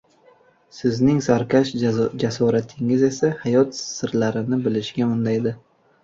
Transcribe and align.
Sizning 0.75 1.17
sarkash 1.25 1.73
jasoratingiz 2.23 3.03
esa 3.09 3.29
hayot 3.43 3.77
sirlarini 3.81 4.59
bilishga 4.69 5.11
undaydi”. 5.17 5.53